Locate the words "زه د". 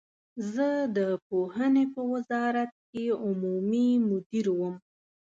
0.53-0.99